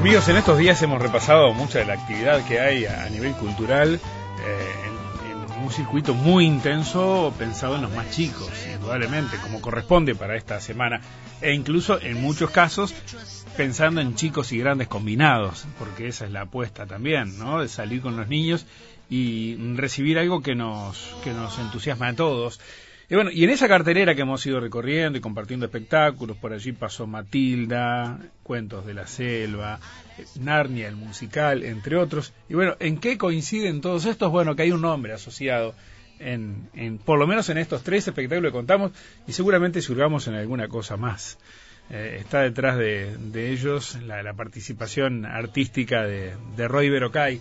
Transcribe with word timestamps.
Amigos, 0.00 0.26
en 0.30 0.36
estos 0.38 0.56
días 0.56 0.80
hemos 0.80 1.02
repasado 1.02 1.52
mucha 1.52 1.80
de 1.80 1.84
la 1.84 1.92
actividad 1.92 2.42
que 2.48 2.58
hay 2.58 2.86
a, 2.86 3.06
nivel 3.10 3.34
cultural 3.34 3.96
eh, 3.96 4.72
en, 4.86 5.52
en, 5.52 5.62
un 5.62 5.70
circuito 5.70 6.14
muy 6.14 6.46
intenso 6.46 7.34
pensado 7.38 7.76
en 7.76 7.82
los 7.82 7.92
más 7.92 8.10
chicos, 8.10 8.48
indudablemente, 8.72 9.36
como 9.36 9.60
corresponde 9.60 10.14
para 10.14 10.36
esta 10.36 10.58
semana, 10.58 11.02
e 11.42 11.52
incluso 11.52 12.00
en 12.00 12.18
muchos 12.18 12.48
casos 12.48 12.94
pensando 13.58 14.00
en 14.00 14.14
chicos 14.14 14.52
y 14.52 14.58
grandes 14.58 14.88
combinados, 14.88 15.66
porque 15.78 16.08
esa 16.08 16.24
es 16.24 16.30
la 16.30 16.42
apuesta 16.42 16.86
también, 16.86 17.38
¿no? 17.38 17.60
De 17.60 17.68
salir 17.68 18.00
con 18.00 18.16
los 18.16 18.26
niños 18.26 18.64
y 19.10 19.56
recibir 19.74 20.18
algo 20.18 20.40
que 20.40 20.54
nos, 20.54 21.14
que 21.22 21.32
nos 21.32 21.58
entusiasma 21.58 22.08
a 22.08 22.14
todos. 22.14 22.58
Y 23.10 23.16
bueno, 23.16 23.32
y 23.32 23.42
en 23.42 23.50
esa 23.50 23.66
cartelera 23.66 24.14
que 24.14 24.22
hemos 24.22 24.46
ido 24.46 24.60
recorriendo 24.60 25.18
y 25.18 25.20
compartiendo 25.20 25.66
espectáculos, 25.66 26.36
por 26.36 26.52
allí 26.52 26.70
pasó 26.70 27.08
Matilda, 27.08 28.20
Cuentos 28.44 28.86
de 28.86 28.94
la 28.94 29.08
Selva, 29.08 29.80
Narnia, 30.38 30.86
el 30.86 30.94
musical, 30.94 31.64
entre 31.64 31.96
otros. 31.96 32.32
Y 32.48 32.54
bueno, 32.54 32.76
¿en 32.78 32.98
qué 32.98 33.18
coinciden 33.18 33.80
todos 33.80 34.04
estos? 34.04 34.30
Bueno, 34.30 34.54
que 34.54 34.62
hay 34.62 34.70
un 34.70 34.82
nombre 34.82 35.12
asociado 35.12 35.74
en, 36.20 36.68
en 36.72 36.98
por 36.98 37.18
lo 37.18 37.26
menos 37.26 37.48
en 37.48 37.58
estos 37.58 37.82
tres 37.82 38.06
espectáculos 38.06 38.52
que 38.52 38.56
contamos 38.56 38.92
y 39.26 39.32
seguramente 39.32 39.82
surgamos 39.82 40.28
en 40.28 40.34
alguna 40.34 40.68
cosa 40.68 40.96
más. 40.96 41.36
Eh, 41.90 42.18
está 42.20 42.42
detrás 42.42 42.78
de, 42.78 43.16
de 43.16 43.50
ellos 43.50 43.98
la, 44.06 44.32
participación 44.34 45.26
artística 45.26 46.04
de, 46.04 46.34
de 46.56 46.68
Roy 46.68 46.88
Berocay. 46.88 47.40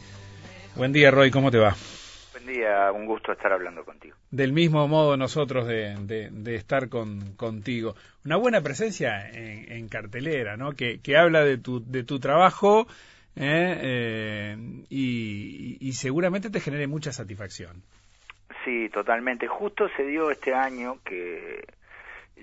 Buen 0.75 0.93
día, 0.93 1.11
Roy, 1.11 1.29
¿cómo 1.29 1.51
te 1.51 1.59
va? 1.59 1.75
Día, 2.45 2.91
un 2.91 3.05
gusto 3.05 3.31
estar 3.31 3.51
hablando 3.51 3.83
contigo. 3.83 4.15
Del 4.31 4.53
mismo 4.53 4.87
modo 4.87 5.17
nosotros 5.17 5.67
de, 5.67 5.95
de, 6.31 6.55
estar 6.55 6.89
con, 6.89 7.35
contigo. 7.35 7.95
Una 8.25 8.37
buena 8.37 8.61
presencia 8.61 9.29
en, 9.31 9.87
cartelera, 9.89 10.57
¿no? 10.57 10.73
Que, 10.73 10.99
que, 11.01 11.17
habla 11.17 11.43
de 11.43 11.57
tu, 11.57 11.83
de 11.83 12.03
tu 12.03 12.19
trabajo 12.19 12.87
¿eh? 13.35 13.79
Eh, 13.81 14.57
y, 14.89 15.77
y, 15.79 15.93
seguramente 15.93 16.49
te 16.49 16.59
genere 16.59 16.87
mucha 16.87 17.11
satisfacción. 17.11 17.81
Sí, 18.65 18.89
totalmente. 18.89 19.47
Justo 19.47 19.87
se 19.95 20.03
dio 20.05 20.29
este 20.31 20.53
año 20.53 20.97
que 21.03 21.65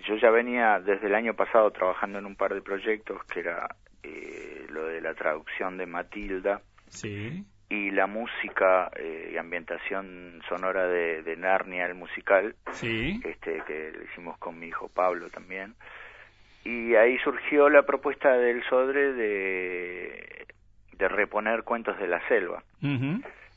yo 0.06 0.16
ya 0.16 0.30
venía 0.30 0.80
desde 0.80 1.06
el 1.06 1.14
año 1.14 1.34
pasado 1.34 1.70
trabajando 1.70 2.18
en 2.18 2.26
un 2.26 2.36
par 2.36 2.54
de 2.54 2.62
proyectos 2.62 3.22
que 3.24 3.40
era 3.40 3.68
eh, 4.02 4.66
lo 4.70 4.86
de 4.86 5.00
la 5.00 5.14
traducción 5.14 5.76
de 5.76 5.86
Matilda. 5.86 6.60
Sí 6.88 7.44
y 7.68 7.90
la 7.90 8.06
música 8.06 8.90
eh, 8.96 9.30
y 9.34 9.36
ambientación 9.36 10.40
sonora 10.48 10.86
de, 10.86 11.22
de, 11.22 11.36
Narnia, 11.36 11.86
el 11.86 11.94
musical, 11.94 12.54
sí. 12.72 13.20
este, 13.24 13.62
que 13.66 13.92
lo 13.92 14.04
hicimos 14.04 14.38
con 14.38 14.58
mi 14.58 14.68
hijo 14.68 14.88
Pablo 14.88 15.28
también. 15.30 15.74
Y 16.64 16.94
ahí 16.94 17.18
surgió 17.18 17.68
la 17.68 17.82
propuesta 17.82 18.36
del 18.36 18.62
Sodre 18.64 19.12
de, 19.12 20.46
de 20.92 21.08
reponer 21.08 21.62
cuentos 21.62 21.98
de 21.98 22.06
la 22.06 22.26
selva. 22.28 22.62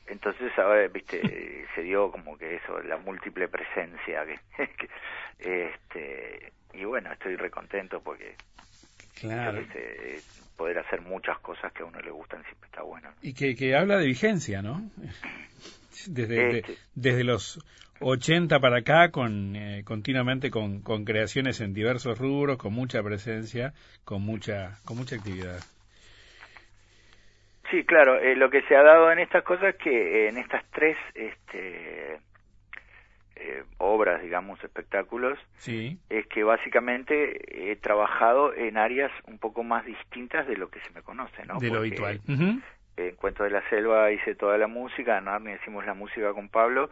Entonces 0.06 0.56
ahora, 0.58 0.86
viste, 0.88 1.66
se 1.74 1.82
dio 1.82 2.10
como 2.10 2.36
que 2.36 2.56
eso, 2.56 2.80
la 2.82 2.96
múltiple 2.98 3.48
presencia. 3.48 4.24
Que, 4.26 4.88
este, 5.68 6.52
y 6.74 6.84
bueno, 6.84 7.12
estoy 7.12 7.36
recontento 7.36 8.00
porque 8.00 8.34
claro 9.20 9.62
poder 10.60 10.78
hacer 10.78 11.00
muchas 11.00 11.38
cosas 11.38 11.72
que 11.72 11.82
a 11.82 11.86
uno 11.86 11.98
le 12.00 12.10
gustan 12.10 12.42
siempre 12.44 12.66
está 12.66 12.82
bueno. 12.82 13.08
Y 13.22 13.32
que, 13.32 13.56
que 13.56 13.74
habla 13.74 13.96
de 13.96 14.04
vigencia, 14.04 14.60
¿no? 14.60 14.82
Desde, 16.06 16.58
este. 16.58 16.74
desde 16.94 17.24
los 17.24 17.58
80 18.00 18.58
para 18.60 18.78
acá, 18.78 19.10
con 19.10 19.54
eh, 19.56 19.82
continuamente 19.84 20.50
con, 20.50 20.80
con, 20.82 21.04
creaciones 21.04 21.60
en 21.60 21.74
diversos 21.74 22.18
rubros, 22.18 22.56
con 22.56 22.72
mucha 22.72 23.02
presencia, 23.02 23.74
con 24.04 24.22
mucha, 24.22 24.78
con 24.86 24.96
mucha 24.96 25.16
actividad. 25.16 25.60
Sí, 27.70 27.84
claro. 27.84 28.18
Eh, 28.18 28.34
lo 28.36 28.48
que 28.48 28.62
se 28.62 28.76
ha 28.76 28.82
dado 28.82 29.12
en 29.12 29.18
estas 29.18 29.44
cosas 29.44 29.74
es 29.74 29.76
que 29.76 30.28
en 30.28 30.38
estas 30.38 30.64
tres 30.70 30.96
este, 31.14 32.18
eh, 33.40 33.64
obras, 33.78 34.22
digamos, 34.22 34.62
espectáculos, 34.62 35.38
sí. 35.56 35.98
es 36.08 36.26
que 36.26 36.44
básicamente 36.44 37.70
he 37.72 37.76
trabajado 37.76 38.54
en 38.54 38.76
áreas 38.76 39.10
un 39.26 39.38
poco 39.38 39.62
más 39.62 39.84
distintas 39.86 40.46
de 40.46 40.56
lo 40.56 40.68
que 40.68 40.80
se 40.80 40.90
me 40.90 41.02
conoce, 41.02 41.44
¿no? 41.46 41.58
De 41.58 41.68
lo 41.68 41.78
habitual. 41.78 42.20
En 42.96 43.16
Cuento 43.16 43.44
de 43.44 43.50
la 43.50 43.66
Selva 43.70 44.12
hice 44.12 44.34
toda 44.34 44.58
la 44.58 44.66
música, 44.66 45.16
en 45.16 45.24
Narnia 45.24 45.56
hicimos 45.56 45.86
la 45.86 45.94
música 45.94 46.34
con 46.34 46.50
Pablo 46.50 46.90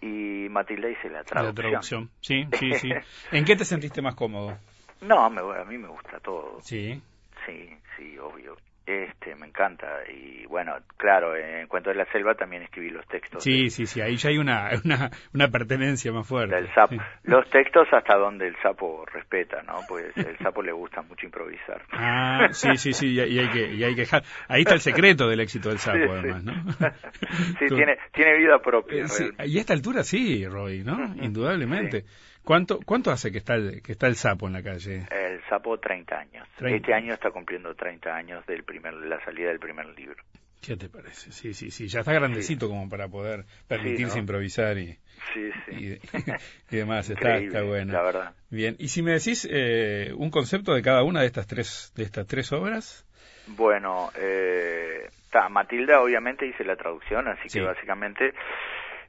y 0.00 0.48
Matilda 0.48 0.88
hice 0.88 1.10
la 1.10 1.24
traducción. 1.24 1.46
La 1.46 1.70
traducción, 1.70 2.10
sí, 2.20 2.46
sí, 2.58 2.72
sí. 2.74 2.90
¿En 3.32 3.44
qué 3.44 3.56
te 3.56 3.64
sentiste 3.64 4.00
más 4.00 4.14
cómodo? 4.14 4.56
No, 5.00 5.28
me, 5.30 5.40
a 5.40 5.64
mí 5.64 5.76
me 5.76 5.88
gusta 5.88 6.20
todo. 6.20 6.60
Sí. 6.62 7.02
Sí, 7.46 7.76
sí, 7.96 8.16
obvio. 8.18 8.56
Este, 8.86 9.34
me 9.36 9.46
encanta. 9.46 9.86
Y 10.12 10.44
bueno, 10.46 10.74
claro, 10.98 11.34
en 11.34 11.66
cuanto 11.68 11.90
a 11.90 11.94
la 11.94 12.04
selva 12.12 12.34
también 12.34 12.62
escribí 12.62 12.90
los 12.90 13.06
textos. 13.06 13.42
Sí, 13.42 13.70
sí, 13.70 13.86
sí, 13.86 14.02
ahí 14.02 14.16
ya 14.16 14.28
hay 14.28 14.36
una, 14.36 14.70
una, 14.84 15.10
una 15.32 15.48
pertenencia 15.48 16.12
más 16.12 16.28
fuerte. 16.28 16.54
Del 16.54 16.72
sapo. 16.74 16.96
Los 17.22 17.48
textos 17.48 17.88
hasta 17.92 18.16
donde 18.16 18.48
el 18.48 18.56
sapo 18.62 19.06
respeta, 19.06 19.62
¿no? 19.62 19.80
Pues 19.88 20.14
el 20.16 20.36
sapo 20.38 20.62
le 20.62 20.72
gusta 20.72 21.00
mucho 21.00 21.24
improvisar. 21.24 21.82
Ah, 21.92 22.48
sí, 22.50 22.76
sí, 22.76 22.92
sí, 22.92 23.14
y 23.14 23.20
hay 23.20 23.48
que, 23.50 23.72
y 23.72 23.84
hay 23.84 23.94
que 23.94 24.02
dejar. 24.02 24.22
Ahí 24.48 24.62
está 24.62 24.74
el 24.74 24.80
secreto 24.80 25.28
del 25.28 25.40
éxito 25.40 25.70
del 25.70 25.78
sapo, 25.78 26.12
además, 26.12 26.44
¿no? 26.44 26.52
sí, 27.58 27.66
tiene, 27.68 27.96
tiene 28.12 28.36
vida 28.36 28.58
propia. 28.58 29.04
Eh, 29.04 29.46
y 29.46 29.56
a 29.56 29.60
esta 29.60 29.72
altura 29.72 30.02
sí, 30.02 30.46
Roy, 30.46 30.84
¿no? 30.84 31.14
Indudablemente. 31.22 32.04
¿Cuánto, 32.44 32.80
¿Cuánto 32.84 33.10
hace 33.10 33.32
que 33.32 33.38
está, 33.38 33.54
el, 33.54 33.82
que 33.82 33.92
está 33.92 34.06
el 34.06 34.16
sapo 34.16 34.46
en 34.46 34.52
la 34.52 34.62
calle? 34.62 35.06
El 35.10 35.42
sapo 35.48 35.78
30 35.78 36.18
años. 36.18 36.48
Este 36.60 36.92
año 36.92 37.14
está 37.14 37.30
cumpliendo 37.30 37.74
30 37.74 38.14
años 38.14 38.46
del 38.46 38.64
primer, 38.64 38.92
la 38.92 39.22
salida 39.24 39.48
del 39.48 39.58
primer 39.58 39.86
libro. 39.98 40.22
¿Qué 40.60 40.76
te 40.76 40.88
parece? 40.88 41.32
Sí, 41.32 41.52
sí, 41.52 41.70
sí. 41.70 41.88
Ya 41.88 42.00
está 42.00 42.12
grandecito 42.12 42.68
como 42.68 42.88
para 42.88 43.08
poder 43.08 43.44
permitirse 43.66 44.18
improvisar 44.18 44.78
y, 44.78 44.98
sí, 45.32 45.50
y, 46.70 46.76
demás. 46.76 47.08
Está, 47.10 47.36
está 47.36 47.62
bueno. 47.62 47.92
La 47.92 48.02
verdad. 48.02 48.34
Bien. 48.50 48.76
¿Y 48.78 48.88
si 48.88 49.02
me 49.02 49.12
decís 49.12 49.46
eh, 49.50 50.12
un 50.16 50.30
concepto 50.30 50.74
de 50.74 50.82
cada 50.82 51.02
una 51.02 51.20
de 51.20 51.26
estas 51.26 51.46
tres, 51.46 51.92
de 51.96 52.04
estas 52.04 52.26
tres 52.26 52.52
obras? 52.52 53.06
Bueno, 53.46 54.10
eh, 54.18 55.08
Matilda 55.50 56.00
obviamente 56.00 56.46
hice 56.46 56.64
la 56.64 56.76
traducción, 56.76 57.28
así 57.28 57.48
que 57.48 57.60
básicamente 57.60 58.32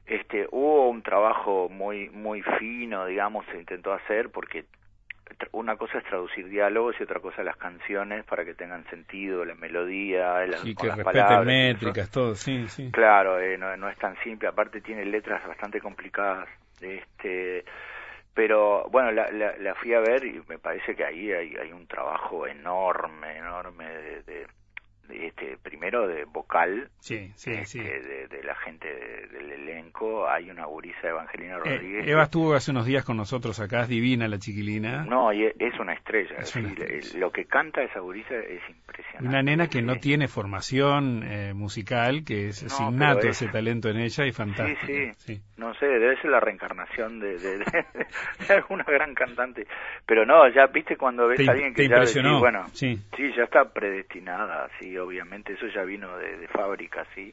este 0.06 0.46
hubo 0.52 0.88
un 0.88 1.02
trabajo 1.02 1.68
muy 1.68 2.08
muy 2.10 2.42
fino 2.58 3.06
digamos 3.06 3.44
se 3.46 3.58
intentó 3.58 3.92
hacer 3.92 4.30
porque 4.30 4.64
una 5.52 5.76
cosa 5.76 5.98
es 5.98 6.04
traducir 6.04 6.48
diálogos 6.48 6.94
y 6.98 7.02
otra 7.02 7.20
cosa 7.20 7.42
las 7.42 7.56
canciones 7.56 8.24
para 8.24 8.44
que 8.44 8.54
tengan 8.54 8.88
sentido 8.88 9.44
la 9.44 9.54
melodía 9.54 10.46
las, 10.46 10.64
y 10.64 10.74
que 10.74 10.90
respeten 10.90 11.44
métricas 11.44 12.10
todo 12.10 12.34
sí 12.34 12.68
sí. 12.68 12.90
Claro 12.92 13.40
eh, 13.40 13.58
no, 13.58 13.76
no 13.76 13.88
es 13.88 13.98
tan 13.98 14.16
simple 14.22 14.48
aparte 14.48 14.80
tiene 14.80 15.04
letras 15.04 15.46
bastante 15.46 15.80
complicadas 15.80 16.48
este 16.80 17.64
pero 18.32 18.88
bueno 18.90 19.10
la, 19.10 19.28
la, 19.32 19.56
la 19.56 19.74
fui 19.74 19.92
a 19.92 20.00
ver 20.00 20.24
y 20.24 20.40
me 20.48 20.58
parece 20.58 20.94
que 20.94 21.04
ahí 21.04 21.32
hay, 21.32 21.56
hay 21.56 21.72
un 21.72 21.86
trabajo 21.88 22.46
enorme 22.46 23.36
enorme 23.38 23.86
de, 23.88 24.22
de 24.22 24.46
este 25.10 25.56
primero 25.62 26.06
de 26.06 26.24
vocal 26.24 26.88
sí, 26.98 27.32
sí, 27.34 27.50
este, 27.50 27.66
sí. 27.66 27.78
De, 27.80 28.28
de, 28.28 28.42
la 28.42 28.54
gente 28.56 28.88
del 29.32 29.50
elenco 29.50 30.28
hay 30.28 30.50
una 30.50 30.66
gurisa 30.66 31.08
Evangelina 31.08 31.56
eh, 31.56 31.58
Rodríguez 31.58 32.08
Eva 32.08 32.24
estuvo 32.24 32.54
hace 32.54 32.70
unos 32.70 32.86
días 32.86 33.04
con 33.04 33.16
nosotros 33.16 33.58
acá 33.60 33.82
es 33.82 33.88
divina 33.88 34.28
la 34.28 34.38
chiquilina 34.38 35.04
no 35.04 35.32
y 35.32 35.46
es 35.46 35.80
una 35.80 35.94
estrella, 35.94 36.36
es 36.38 36.54
una 36.56 36.68
estrella. 36.68 37.18
lo 37.18 37.30
que 37.30 37.44
canta 37.46 37.82
esa 37.82 38.00
gurisa 38.00 38.34
es 38.34 38.62
impresionante 38.68 39.28
una 39.28 39.42
nena 39.42 39.68
que 39.68 39.82
no 39.82 39.96
tiene 39.96 40.28
formación 40.28 41.22
eh, 41.22 41.54
musical 41.54 42.24
que 42.24 42.48
es, 42.48 42.62
es 42.62 42.80
innato 42.80 43.28
ese 43.28 43.48
talento 43.48 43.88
en 43.88 43.98
ella 43.98 44.26
y 44.26 44.32
fantástico 44.32 45.14
sí, 45.18 45.40
no 45.56 45.74
sé 45.74 45.86
debe 45.86 46.20
ser 46.20 46.30
la 46.30 46.40
reencarnación 46.40 47.20
de, 47.20 47.38
de, 47.38 47.64
alguna 48.48 48.84
gran 48.84 49.14
cantante 49.14 49.66
pero 50.06 50.24
no 50.24 50.48
ya 50.48 50.66
viste 50.66 50.96
cuando 50.96 51.28
ves 51.28 51.46
a 51.48 51.52
alguien 51.52 51.74
que 51.74 51.88
ya 51.88 51.96
impresionó. 51.96 52.38
bueno 52.40 52.66
sí. 52.72 52.98
sí 53.16 53.32
ya 53.36 53.44
está 53.44 53.64
predestinada 53.72 54.68
sí 54.78 54.95
obviamente, 54.98 55.54
eso 55.54 55.66
ya 55.68 55.82
vino 55.82 56.16
de, 56.18 56.48
fábrica, 56.48 57.06
sí. 57.14 57.32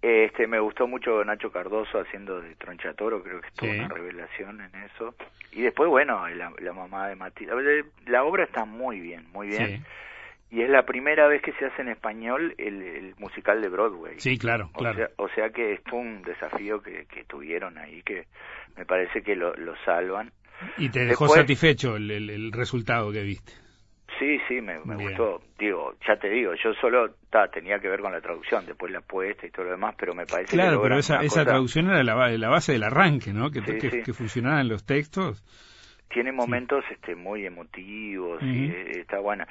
Este, 0.00 0.48
me 0.48 0.58
gustó 0.58 0.88
mucho 0.88 1.24
Nacho 1.24 1.52
Cardoso 1.52 2.00
haciendo 2.00 2.40
de 2.40 2.56
Tronchatoro, 2.56 3.22
creo 3.22 3.40
que 3.40 3.46
es 3.46 3.54
toda 3.54 3.72
una 3.72 3.88
revelación 3.88 4.60
en 4.60 4.74
eso. 4.82 5.14
Y 5.52 5.62
después, 5.62 5.88
bueno, 5.88 6.26
la, 6.28 6.72
mamá 6.72 7.08
de 7.08 7.14
Matilda. 7.14 7.54
La 8.06 8.24
obra 8.24 8.44
está 8.44 8.64
muy 8.64 8.98
bien, 9.00 9.26
muy 9.32 9.48
bien. 9.48 9.84
Y 10.50 10.60
es 10.60 10.68
la 10.68 10.84
primera 10.84 11.28
vez 11.28 11.40
que 11.40 11.52
se 11.52 11.66
hace 11.66 11.82
en 11.82 11.88
español 11.88 12.54
el, 12.58 13.14
musical 13.18 13.62
de 13.62 13.68
Broadway. 13.68 14.18
Sí, 14.18 14.36
claro, 14.36 14.70
claro. 14.74 15.08
O 15.16 15.28
sea, 15.28 15.50
que 15.50 15.74
es 15.74 15.80
un 15.92 16.22
desafío 16.22 16.82
que, 16.82 17.06
tuvieron 17.26 17.78
ahí, 17.78 18.02
que 18.02 18.26
me 18.76 18.84
parece 18.84 19.22
que 19.22 19.36
lo, 19.36 19.54
salvan. 19.84 20.32
Y 20.76 20.90
te 20.90 21.06
dejó 21.06 21.28
satisfecho 21.28 21.96
el, 21.96 22.10
el 22.10 22.52
resultado 22.52 23.12
que 23.12 23.22
viste. 23.22 23.61
Sí, 24.22 24.38
sí, 24.46 24.60
me, 24.60 24.78
gustó. 24.78 25.42
Digo, 25.58 25.94
ya 26.06 26.14
te 26.14 26.28
digo, 26.28 26.54
yo 26.54 26.72
solo 26.74 27.10
tenía 27.52 27.80
que 27.80 27.88
ver 27.88 27.98
con 27.98 28.12
la 28.12 28.20
traducción, 28.20 28.64
después 28.64 28.92
la 28.92 29.00
puesta 29.00 29.44
y 29.44 29.50
todo 29.50 29.64
lo 29.64 29.72
demás, 29.72 29.96
pero 29.98 30.14
me 30.14 30.26
parece 30.26 30.54
claro, 30.54 30.78
que 30.78 30.82
pero 30.84 30.98
esa, 31.00 31.22
esa 31.22 31.44
traducción 31.44 31.90
era 31.90 32.04
la, 32.04 32.28
la, 32.28 32.48
base 32.48 32.70
del 32.70 32.84
arranque, 32.84 33.32
¿no? 33.32 33.50
Que, 33.50 33.62
que, 33.62 34.12
funcionaran 34.12 34.68
los 34.68 34.86
textos. 34.86 35.42
tiene 36.08 36.30
momentos 36.30 36.84
este 36.88 37.16
muy 37.16 37.44
emotivos 37.44 38.40
y 38.44 38.66
eh, 38.66 39.00
está 39.00 39.18
buena. 39.18 39.48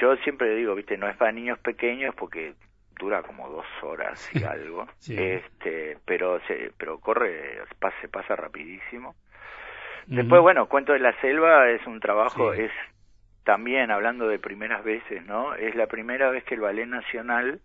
Yo 0.00 0.14
siempre 0.18 0.54
digo, 0.54 0.76
viste, 0.76 0.96
no 0.96 1.08
es 1.08 1.16
para 1.16 1.32
niños 1.32 1.58
pequeños 1.58 2.14
porque 2.14 2.54
dura 3.00 3.22
como 3.22 3.48
dos 3.48 3.66
horas 3.82 4.30
y 4.36 4.44
algo, 4.44 4.86
este, 5.08 5.98
pero 6.04 6.38
se, 6.46 6.70
pero 6.78 7.00
corre, 7.00 7.58
se 8.00 8.08
pasa 8.08 8.36
rapidísimo. 8.36 9.16
Después, 10.06 10.42
bueno, 10.42 10.66
Cuento 10.66 10.92
de 10.92 10.98
la 11.00 11.12
Selva 11.20 11.70
es 11.70 11.84
un 11.86 12.00
trabajo, 12.00 12.52
es 12.52 12.70
también 13.44 13.90
hablando 13.90 14.28
de 14.28 14.38
primeras 14.38 14.84
veces, 14.84 15.24
¿no? 15.26 15.54
Es 15.54 15.74
la 15.74 15.86
primera 15.86 16.30
vez 16.30 16.44
que 16.44 16.54
el 16.54 16.60
Ballet 16.60 16.86
Nacional 16.86 17.60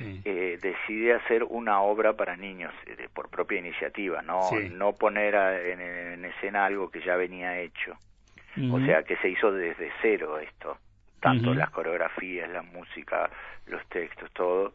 eh, 0.00 0.58
decide 0.60 1.14
hacer 1.14 1.44
una 1.44 1.80
obra 1.80 2.14
para 2.14 2.36
niños 2.36 2.72
eh, 2.86 3.08
por 3.12 3.28
propia 3.28 3.58
iniciativa, 3.58 4.22
no, 4.22 4.50
no 4.72 4.92
poner 4.92 5.34
en, 5.34 6.24
escena 6.24 6.64
algo 6.64 6.90
que 6.90 7.00
ya 7.00 7.16
venía 7.16 7.58
hecho. 7.60 7.96
O 8.70 8.78
sea, 8.78 9.02
que 9.02 9.16
se 9.16 9.28
hizo 9.30 9.50
desde 9.50 9.90
cero 10.00 10.38
esto, 10.38 10.78
tanto 11.18 11.52
las 11.54 11.70
coreografías, 11.70 12.48
la 12.50 12.62
música, 12.62 13.28
los 13.66 13.84
textos, 13.88 14.30
todo. 14.32 14.74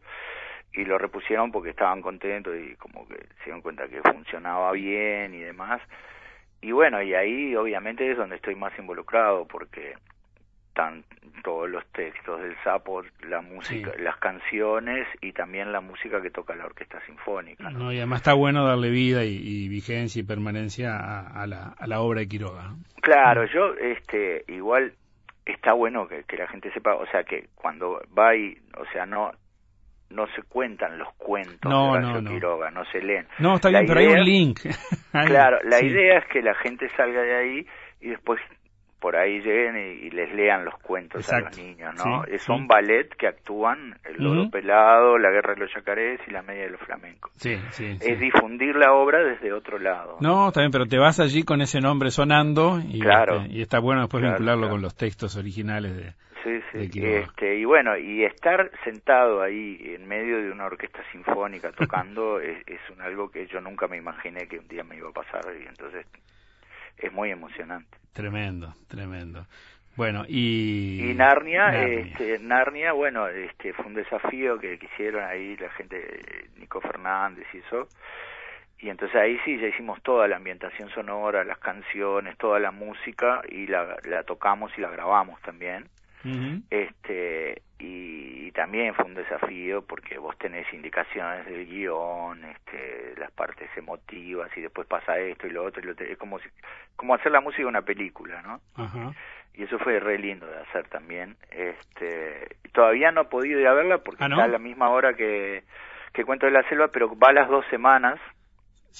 Y 0.74 0.84
lo 0.84 0.98
repusieron 0.98 1.50
porque 1.50 1.70
estaban 1.70 2.02
contentos 2.02 2.54
y 2.56 2.76
como 2.76 3.08
que 3.08 3.14
se 3.14 3.44
dieron 3.46 3.62
cuenta 3.62 3.88
que 3.88 4.02
funcionaba 4.02 4.70
bien 4.72 5.32
y 5.34 5.38
demás. 5.38 5.80
Y 6.60 6.72
bueno, 6.72 7.00
y 7.00 7.14
ahí 7.14 7.56
obviamente 7.56 8.10
es 8.10 8.18
donde 8.18 8.36
estoy 8.36 8.54
más 8.54 8.78
involucrado 8.78 9.46
porque 9.48 9.94
están 10.70 11.04
todos 11.42 11.68
los 11.68 11.84
textos 11.92 12.40
del 12.40 12.54
sapo, 12.62 13.02
la 13.28 13.40
música, 13.40 13.92
las 13.98 14.16
canciones 14.18 15.06
y 15.20 15.32
también 15.32 15.72
la 15.72 15.80
música 15.80 16.20
que 16.22 16.30
toca 16.30 16.54
la 16.54 16.66
orquesta 16.66 17.00
sinfónica. 17.06 17.70
¿no? 17.70 17.92
y 17.92 17.98
además 17.98 18.20
está 18.20 18.34
bueno 18.34 18.66
darle 18.66 18.90
vida 18.90 19.24
y, 19.24 19.68
vigencia 19.68 20.20
y 20.20 20.22
permanencia 20.24 20.96
a, 21.20 21.46
la, 21.46 21.74
a 21.78 21.86
la 21.86 22.00
obra 22.00 22.20
de 22.20 22.28
Quiroga. 22.28 22.74
Claro, 23.02 23.46
yo 23.46 23.74
este 23.74 24.44
igual 24.48 24.92
está 25.44 25.72
bueno 25.72 26.06
que, 26.06 26.24
que 26.24 26.36
la 26.36 26.46
gente 26.48 26.72
sepa, 26.72 26.94
o 26.94 27.06
sea 27.06 27.24
que 27.24 27.48
cuando 27.54 28.00
va 28.16 28.36
y, 28.36 28.56
o 28.76 28.84
sea, 28.92 29.06
no 29.06 29.32
no 30.10 30.26
se 30.34 30.42
cuentan 30.42 30.98
los 30.98 31.12
cuentos 31.14 31.70
de 31.70 31.76
Horacio 31.76 32.24
Quiroga, 32.24 32.70
no 32.72 32.84
se 32.86 33.00
leen. 33.00 33.26
No, 33.38 33.54
está 33.54 33.68
bien, 33.68 33.84
pero 33.86 34.00
hay 34.00 34.06
un 34.08 34.24
link. 34.24 34.60
claro, 35.26 35.58
la 35.64 35.80
idea 35.80 36.18
es 36.18 36.26
que 36.26 36.42
la 36.42 36.54
gente 36.54 36.88
salga 36.96 37.22
de 37.22 37.36
ahí 37.36 37.66
y 38.00 38.08
después 38.08 38.40
ahí 39.30 39.40
lleguen 39.40 39.76
y, 39.76 40.10
les 40.10 40.32
lean 40.34 40.64
los 40.64 40.74
cuentos 40.80 41.30
a 41.32 41.40
los 41.40 41.56
niños, 41.56 41.94
¿no? 41.96 42.24
Son 42.38 42.66
ballet 42.66 43.08
que 43.16 43.26
actúan 43.26 43.96
El 44.04 44.22
Loro 44.22 44.50
Pelado, 44.50 45.18
La 45.18 45.30
Guerra 45.30 45.54
de 45.54 45.60
los 45.60 45.74
Yacarés 45.74 46.20
y 46.26 46.30
La 46.30 46.42
Media 46.42 46.64
de 46.64 46.70
los 46.70 46.80
Flamencos. 46.80 47.32
Sí, 47.36 47.56
sí, 47.70 47.96
es 48.00 48.20
difundir 48.20 48.76
la 48.76 48.92
obra 48.92 49.22
desde 49.22 49.52
otro 49.52 49.78
lado. 49.78 50.16
No, 50.20 50.48
está 50.48 50.60
bien, 50.60 50.72
pero 50.72 50.86
te 50.86 50.98
vas 50.98 51.20
allí 51.20 51.42
con 51.42 51.60
ese 51.62 51.80
nombre 51.80 52.10
sonando 52.10 52.80
y, 52.86 53.00
claro, 53.00 53.42
este, 53.42 53.54
y 53.54 53.62
está 53.62 53.78
bueno 53.78 54.02
después 54.02 54.22
vincularlo 54.22 54.68
con 54.68 54.82
los 54.82 54.96
textos 54.96 55.36
originales 55.36 55.96
de, 55.96 56.12
Sí, 56.42 56.60
sí. 56.72 57.04
este, 57.04 57.56
y 57.56 57.64
bueno, 57.66 57.98
y 57.98 58.24
estar 58.24 58.70
sentado 58.82 59.42
ahí 59.42 59.78
en 59.94 60.08
medio 60.08 60.38
de 60.38 60.50
una 60.50 60.66
orquesta 60.66 61.02
sinfónica 61.12 61.70
tocando 61.72 62.40
es, 62.40 62.66
es 62.66 62.80
un, 62.90 63.02
algo 63.02 63.30
que 63.30 63.46
yo 63.46 63.60
nunca 63.60 63.86
me 63.88 63.98
imaginé 63.98 64.46
que 64.46 64.58
un 64.58 64.68
día 64.68 64.82
me 64.82 64.96
iba 64.96 65.10
a 65.10 65.12
pasar 65.12 65.42
y 65.54 65.66
entonces 65.66 66.06
es 67.02 67.12
muy 67.12 67.30
emocionante. 67.30 67.98
Tremendo, 68.12 68.74
tremendo. 68.88 69.46
Bueno, 69.96 70.24
y... 70.28 71.10
Y 71.10 71.14
Narnia, 71.14 71.70
Narnia, 71.70 71.98
Este, 71.98 72.38
Narnia 72.38 72.92
bueno, 72.92 73.28
este, 73.28 73.72
fue 73.72 73.86
un 73.86 73.94
desafío 73.94 74.58
que 74.58 74.78
quisieron 74.78 75.24
ahí 75.24 75.56
la 75.56 75.68
gente, 75.70 76.48
Nico 76.56 76.80
Fernández 76.80 77.46
y 77.52 77.58
eso. 77.58 77.88
Y 78.78 78.88
entonces 78.88 79.16
ahí 79.20 79.38
sí, 79.44 79.58
ya 79.58 79.66
hicimos 79.66 80.02
toda 80.02 80.26
la 80.26 80.36
ambientación 80.36 80.88
sonora, 80.90 81.44
las 81.44 81.58
canciones, 81.58 82.38
toda 82.38 82.58
la 82.58 82.70
música 82.70 83.42
y 83.48 83.66
la, 83.66 83.96
la 84.04 84.22
tocamos 84.22 84.72
y 84.78 84.80
la 84.80 84.88
grabamos 84.88 85.40
también 85.42 85.86
este 86.70 87.62
y, 87.78 88.52
también 88.52 88.94
fue 88.94 89.06
un 89.06 89.14
desafío 89.14 89.82
porque 89.82 90.18
vos 90.18 90.36
tenés 90.36 90.70
indicaciones 90.74 91.46
del 91.46 91.66
guion 91.66 92.44
este 92.44 93.14
las 93.16 93.30
partes 93.30 93.70
emotivas 93.76 94.50
y 94.56 94.60
después 94.60 94.86
pasa 94.88 95.18
esto 95.18 95.46
y 95.46 95.50
lo 95.50 95.64
otro 95.64 95.80
y 95.80 95.86
lo 95.86 95.92
es 95.92 96.18
como 96.18 96.38
como 96.96 97.14
hacer 97.14 97.32
la 97.32 97.40
música 97.40 97.62
de 97.62 97.68
una 97.68 97.82
película 97.82 98.42
no 98.42 98.60
y 99.54 99.62
eso 99.62 99.78
fue 99.78 100.00
re 100.00 100.18
lindo 100.18 100.46
de 100.46 100.58
hacer 100.58 100.88
también 100.88 101.36
este 101.50 102.56
todavía 102.72 103.12
no 103.12 103.22
he 103.22 103.26
podido 103.26 103.60
ir 103.60 103.68
a 103.68 103.72
verla 103.72 103.98
porque 103.98 104.24
¿Ah, 104.24 104.28
está 104.28 104.44
a 104.44 104.48
la 104.48 104.58
misma 104.58 104.90
hora 104.90 105.14
que 105.14 105.62
que 106.12 106.24
cuento 106.24 106.46
de 106.46 106.52
la 106.52 106.68
selva 106.68 106.88
pero 106.88 107.16
va 107.16 107.28
a 107.28 107.32
las 107.32 107.48
dos 107.48 107.64
semanas 107.70 108.18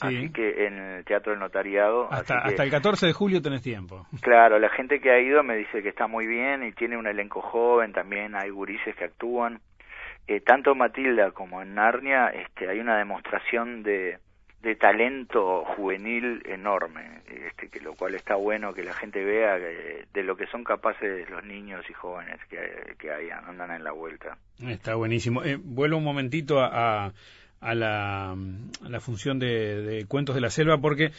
Así 0.00 0.30
que 0.30 0.66
en 0.66 0.78
el 0.78 1.04
Teatro 1.04 1.32
del 1.32 1.40
Notariado. 1.40 2.12
Hasta, 2.12 2.38
hasta 2.38 2.62
el 2.62 2.70
14 2.70 3.06
de 3.06 3.12
julio 3.12 3.42
tenés 3.42 3.62
tiempo. 3.62 4.06
Claro, 4.20 4.58
la 4.58 4.68
gente 4.70 5.00
que 5.00 5.10
ha 5.10 5.20
ido 5.20 5.42
me 5.42 5.56
dice 5.56 5.82
que 5.82 5.88
está 5.88 6.06
muy 6.06 6.26
bien 6.26 6.62
y 6.62 6.72
tiene 6.72 6.96
un 6.96 7.06
elenco 7.06 7.40
joven, 7.40 7.92
también 7.92 8.34
hay 8.36 8.50
gurises 8.50 8.94
que 8.96 9.04
actúan. 9.04 9.60
Eh, 10.26 10.40
tanto 10.40 10.74
Matilda 10.74 11.32
como 11.32 11.60
en 11.60 11.74
Narnia 11.74 12.28
este, 12.28 12.68
hay 12.68 12.78
una 12.78 12.96
demostración 12.98 13.82
de, 13.82 14.18
de 14.62 14.76
talento 14.76 15.64
juvenil 15.76 16.42
enorme, 16.46 17.22
este, 17.26 17.68
que 17.68 17.80
lo 17.80 17.94
cual 17.94 18.14
está 18.14 18.36
bueno 18.36 18.72
que 18.72 18.84
la 18.84 18.92
gente 18.92 19.24
vea 19.24 19.58
de 19.58 20.22
lo 20.22 20.36
que 20.36 20.46
son 20.46 20.62
capaces 20.62 21.28
los 21.28 21.42
niños 21.44 21.84
y 21.88 21.92
jóvenes 21.94 22.38
que, 22.48 22.94
que 22.96 23.10
hay, 23.10 23.30
andan 23.30 23.72
en 23.72 23.82
la 23.82 23.90
vuelta. 23.90 24.36
Está 24.64 24.94
buenísimo. 24.94 25.42
Eh, 25.42 25.58
vuelvo 25.60 25.96
un 25.96 26.04
momentito 26.04 26.60
a 26.60 26.70
a 27.06 27.12
la, 27.60 28.34
la 28.82 29.00
función 29.00 29.38
de, 29.38 30.04
Cuentos 30.08 30.34
de 30.34 30.40
la 30.40 30.50
Selva 30.50 30.78
porque 30.78 31.10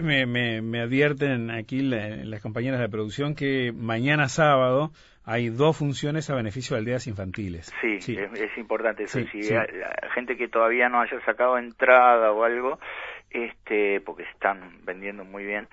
me, 0.00 0.26
me, 0.26 0.80
advierten 0.80 1.50
aquí 1.50 1.80
las 1.80 2.42
compañeras 2.42 2.80
de 2.80 2.88
producción 2.88 3.34
que 3.34 3.72
mañana 3.72 4.28
sábado 4.28 4.90
hay 5.24 5.48
dos 5.48 5.76
funciones 5.76 6.30
a 6.30 6.34
beneficio 6.34 6.74
de 6.74 6.80
aldeas 6.80 7.06
infantiles. 7.06 7.72
Sí, 7.80 7.98
Es, 8.16 8.58
importante 8.58 9.04
eso. 9.04 9.20
si 9.30 9.42
la 9.42 9.66
gente 10.14 10.36
que 10.36 10.48
todavía 10.48 10.88
no 10.88 11.00
haya 11.00 11.20
sacado 11.24 11.58
entrada 11.58 12.30
o 12.32 12.44
algo, 12.44 12.78
este, 13.30 14.00
porque 14.00 14.24
se 14.24 14.30
están 14.30 14.84
vendiendo 14.84 15.24
muy 15.24 15.44
bien, 15.44 15.68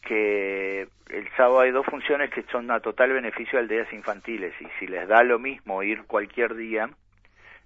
que 0.00 0.88
el 1.10 1.28
sábado 1.36 1.60
hay 1.60 1.70
dos 1.70 1.86
funciones 1.86 2.30
que 2.30 2.42
son 2.50 2.70
a 2.70 2.80
total 2.80 3.12
beneficio 3.12 3.58
de 3.58 3.64
aldeas 3.64 3.92
infantiles 3.92 4.52
y 4.60 4.66
si 4.78 4.86
les 4.86 5.06
da 5.08 5.22
lo 5.22 5.38
mismo 5.38 5.82
ir 5.82 6.04
cualquier 6.04 6.54
día, 6.54 6.88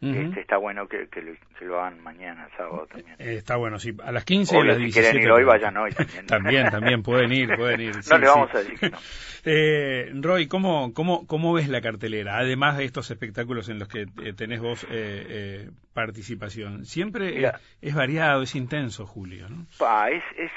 este, 0.00 0.41
está 0.41 0.59
bueno 0.59 0.87
que, 0.87 1.09
que, 1.09 1.23
lo, 1.65 1.81
hagan 1.81 2.00
mañana, 2.00 2.49
sábado 2.56 2.87
también. 2.87 3.17
Eh, 3.19 3.35
está 3.35 3.56
bueno, 3.56 3.81
sí. 3.81 3.93
A 4.05 4.12
las 4.12 4.25
15 4.25 4.56
o 4.56 4.61
a 4.61 4.65
las 4.65 4.79
si 4.79 4.93
quieren 4.93 5.21
ir 5.21 5.31
hoy, 5.31 5.43
vayan 5.43 5.77
hoy 5.77 5.91
también. 5.91 6.27
también, 6.27 6.71
también, 6.71 7.03
pueden 7.03 7.33
ir, 7.33 7.56
pueden 7.56 7.81
ir. 7.81 7.97
no 8.09 8.19
le 8.19 8.27
vamos 8.29 8.55
a 8.55 8.59
decir 8.59 8.79
que 8.79 8.91
no. 8.91 8.99
eh, 9.45 10.12
Roy, 10.15 10.47
¿cómo, 10.47 10.95
cómo, 10.95 11.27
¿cómo 11.27 11.53
ves 11.53 11.69
la 11.69 11.81
cartelera? 11.81 12.39
Además 12.39 12.79
de 12.79 12.85
estos 12.85 13.11
espectáculos 13.11 13.69
en 13.69 13.81
los 13.81 13.89
que 13.89 14.03
eh, 14.23 14.33
tenés 14.37 14.61
vos 14.61 14.85
eh, 14.85 14.89
eh, 14.91 15.71
participación. 15.95 16.85
Siempre 16.85 17.50
es, 17.81 17.95
variado, 17.95 18.43
es 18.43 18.55
intenso, 18.55 19.05
Julio, 19.05 19.49
¿no? 19.49 19.67
Pa, 19.78 20.11
es... 20.11 20.23
es 20.37 20.52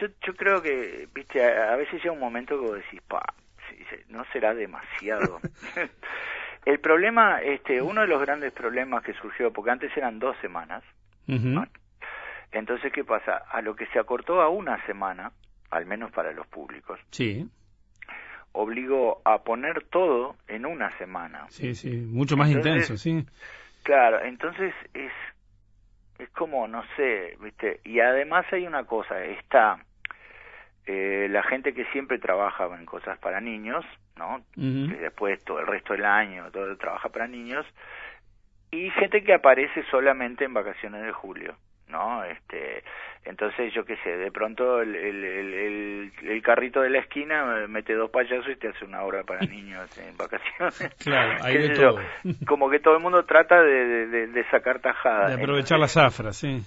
yo, 0.00 0.06
yo 0.26 0.34
creo 0.34 0.62
que, 0.62 1.06
viste, 1.14 1.44
a, 1.44 1.76
veces 1.76 2.02
llega 2.02 2.12
un 2.12 2.18
momento 2.18 2.58
que 2.58 2.66
vos 2.66 2.76
decís, 2.76 3.02
pa, 3.06 3.22
no 4.08 4.24
será 4.32 4.54
demasiado. 4.54 5.40
El 6.64 6.78
problema, 6.78 7.40
este, 7.40 7.82
uno 7.82 8.02
de 8.02 8.06
los 8.06 8.20
grandes 8.20 8.52
problemas 8.52 9.02
que 9.02 9.14
surgió, 9.14 9.52
porque 9.52 9.70
antes 9.70 9.96
eran 9.96 10.18
dos 10.18 10.36
semanas, 10.40 10.82
entonces, 12.52 12.92
¿qué 12.92 13.04
pasa? 13.04 13.42
A 13.50 13.62
lo 13.62 13.74
que 13.74 13.86
se 13.86 13.98
acortó 13.98 14.42
a 14.42 14.48
una 14.48 14.84
semana, 14.86 15.32
al 15.70 15.86
menos 15.86 16.12
para 16.12 16.32
los 16.32 16.46
públicos, 16.46 17.00
sí. 17.10 17.48
obligó 18.52 19.22
a 19.24 19.42
poner 19.42 19.84
todo 19.84 20.36
en 20.46 20.66
una 20.66 20.96
semana. 20.98 21.46
Sí, 21.48 21.74
sí, 21.74 21.90
mucho 21.90 22.36
más 22.36 22.50
intenso, 22.50 22.96
sí. 22.96 23.24
Claro, 23.82 24.22
entonces 24.22 24.74
es, 24.94 25.12
es 26.18 26.28
como, 26.30 26.68
no 26.68 26.84
sé, 26.96 27.36
¿viste? 27.40 27.80
Y 27.84 28.00
además 28.00 28.44
hay 28.52 28.66
una 28.66 28.84
cosa, 28.84 29.24
está 29.24 29.78
eh, 30.86 31.28
la 31.30 31.42
gente 31.44 31.74
que 31.74 31.84
siempre 31.86 32.18
trabaja 32.18 32.66
en 32.76 32.86
cosas 32.86 33.18
para 33.18 33.40
niños, 33.40 33.84
¿no? 34.16 34.42
Que 34.54 34.96
después 35.00 35.42
todo 35.44 35.60
el 35.60 35.66
resto 35.66 35.92
del 35.92 36.04
año 36.04 36.50
todo 36.50 36.76
trabaja 36.76 37.08
para 37.08 37.28
niños 37.28 37.64
y 38.72 38.90
gente 38.90 39.22
que 39.22 39.34
aparece 39.34 39.84
solamente 39.90 40.44
en 40.44 40.54
vacaciones 40.54 41.02
de 41.04 41.12
julio, 41.12 41.54
¿no? 41.88 42.24
Este, 42.24 42.82
entonces 43.24 43.72
yo 43.72 43.84
qué 43.84 43.96
sé, 43.98 44.16
de 44.16 44.32
pronto 44.32 44.80
el, 44.80 44.96
el, 44.96 46.12
el, 46.22 46.42
carrito 46.42 46.80
de 46.80 46.90
la 46.90 46.98
esquina 46.98 47.66
mete 47.68 47.94
dos 47.94 48.10
payasos 48.10 48.48
y 48.48 48.56
te 48.56 48.68
hace 48.68 48.84
una 48.84 49.02
obra 49.02 49.22
para 49.22 49.40
niños 49.46 49.86
en 49.98 50.16
vacaciones. 50.16 50.96
Claro, 50.98 51.38
hay 51.44 51.58
de 51.58 51.76
todo. 51.76 52.00
Como 52.46 52.70
que 52.70 52.80
todo 52.80 52.96
el 52.96 53.02
mundo 53.02 53.24
trata 53.24 53.62
de, 53.62 54.06
de, 54.26 54.44
sacar 54.50 54.80
tajadas. 54.80 55.36
De 55.36 55.42
aprovechar 55.42 55.78
las 55.78 55.92
zafras, 55.92 56.36
sí 56.36 56.60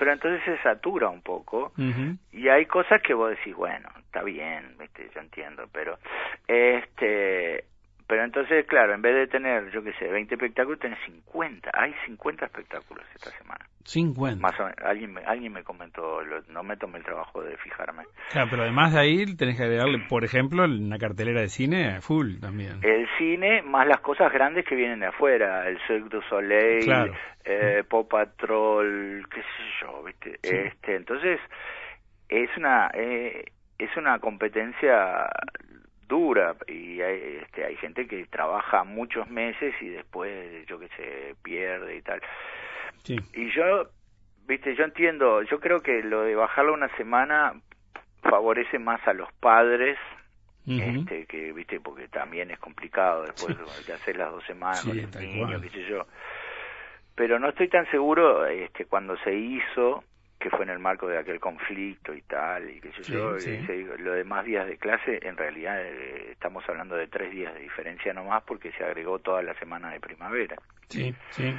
pero 0.00 0.14
entonces 0.14 0.42
se 0.46 0.56
satura 0.62 1.10
un 1.10 1.20
poco 1.20 1.74
y 2.32 2.48
hay 2.48 2.64
cosas 2.64 3.02
que 3.02 3.12
vos 3.12 3.28
decís, 3.28 3.54
bueno, 3.54 3.86
está 3.98 4.22
bien, 4.22 4.74
¿viste? 4.78 5.10
yo 5.14 5.20
entiendo, 5.20 5.68
pero 5.70 5.98
este 6.48 7.64
pero 8.06 8.24
entonces, 8.24 8.66
claro, 8.66 8.94
en 8.94 9.02
vez 9.02 9.14
de 9.14 9.26
tener, 9.26 9.70
yo 9.72 9.84
qué 9.84 9.92
sé, 9.92 10.08
20 10.08 10.34
espectáculos, 10.34 10.80
tenés 10.80 10.98
50. 11.04 11.70
Hay 11.72 11.94
50 12.06 12.46
espectáculos 12.46 13.04
esta 13.14 13.30
semana. 13.38 13.64
50. 13.84 14.40
Más 14.40 14.58
o 14.60 14.64
menos, 14.64 14.78
alguien, 14.84 15.14
me, 15.14 15.22
alguien 15.22 15.52
me 15.52 15.64
comentó, 15.64 16.20
no 16.48 16.62
me 16.62 16.76
tomé 16.76 16.98
el 16.98 17.04
trabajo 17.04 17.42
de 17.42 17.56
fijarme. 17.58 18.04
Claro, 18.30 18.48
pero 18.50 18.62
además 18.62 18.92
de 18.92 19.00
ahí 19.00 19.36
tenés 19.36 19.56
que 19.56 19.64
agregarle, 19.64 19.98
por 20.08 20.24
ejemplo, 20.24 20.64
una 20.64 20.98
cartelera 20.98 21.40
de 21.40 21.48
cine 21.48 22.00
full 22.00 22.38
también. 22.40 22.80
El 22.82 23.08
cine, 23.18 23.62
más 23.62 23.86
las 23.86 24.00
cosas 24.00 24.32
grandes 24.32 24.64
que 24.64 24.74
vienen 24.74 25.00
de 25.00 25.06
afuera, 25.06 25.66
el 25.68 25.78
Cirque 25.86 26.08
du 26.08 26.22
Soleil, 26.22 27.12
eh, 27.44 27.82
Pop 27.88 28.10
Patrol, 28.10 29.26
qué 29.32 29.40
sé 29.40 29.64
yo, 29.80 30.02
¿viste? 30.04 30.38
Este, 30.42 30.96
entonces, 30.96 31.40
es 32.28 32.50
una, 32.56 32.90
eh, 32.94 33.44
es 33.78 33.96
una 33.96 34.18
competencia 34.18 35.28
dura 36.06 36.54
y 36.66 37.00
hay, 37.00 37.38
este, 37.42 37.64
hay 37.64 37.76
gente 37.76 38.06
que 38.06 38.26
trabaja 38.26 38.84
muchos 38.84 39.28
meses 39.30 39.74
y 39.80 39.88
después 39.88 40.66
yo 40.66 40.78
que 40.78 40.88
sé 40.96 41.36
pierde 41.42 41.96
y 41.96 42.02
tal 42.02 42.20
y 43.06 43.50
yo 43.52 43.88
viste 44.46 44.74
yo 44.74 44.84
entiendo 44.84 45.42
yo 45.42 45.60
creo 45.60 45.80
que 45.80 46.02
lo 46.02 46.22
de 46.22 46.34
bajarlo 46.34 46.74
una 46.74 46.94
semana 46.96 47.54
favorece 48.22 48.78
más 48.78 49.06
a 49.06 49.12
los 49.12 49.32
padres 49.34 49.98
este 50.66 51.26
que 51.26 51.52
viste 51.52 51.80
porque 51.80 52.08
también 52.08 52.50
es 52.50 52.58
complicado 52.58 53.24
después 53.24 53.56
de 53.86 53.92
hacer 53.92 54.16
las 54.16 54.30
dos 54.30 54.44
semanas 54.44 54.84
con 54.84 55.22
el 55.22 55.32
niño 55.32 55.60
qué 55.60 55.70
sé 55.70 55.84
yo. 55.88 56.06
Pero 57.16 57.38
no 57.38 57.48
estoy 57.48 57.68
tan 57.68 57.90
seguro 57.90 58.46
este 58.46 58.84
cuando 58.84 59.16
se 59.18 59.34
hizo 59.34 60.04
que 60.38 60.48
fue 60.48 60.62
en 60.62 60.70
el 60.70 60.78
marco 60.78 61.06
de 61.06 61.18
aquel 61.18 61.38
conflicto 61.38 62.14
y 62.14 62.22
tal, 62.22 62.70
y 62.70 62.80
qué 62.80 62.90
sé 62.92 63.02
yo, 63.12 63.36
lo 63.98 64.12
de 64.12 64.24
más 64.24 64.46
días 64.46 64.66
de 64.66 64.78
clase, 64.78 65.20
en 65.22 65.36
realidad 65.36 65.78
eh, 65.82 66.28
estamos 66.32 66.66
hablando 66.66 66.96
de 66.96 67.08
tres 67.08 67.30
días 67.30 67.52
de 67.52 67.60
diferencia 67.60 68.14
nomás 68.14 68.42
porque 68.44 68.72
se 68.72 68.82
agregó 68.82 69.18
toda 69.18 69.42
la 69.42 69.52
semana 69.58 69.90
de 69.90 70.00
primavera. 70.00 70.56
Sí, 70.88 71.14
sí. 71.28 71.54